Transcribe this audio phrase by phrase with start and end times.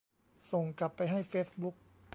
[0.51, 1.75] ส่งกลับไปให้เฟซบุ๊ก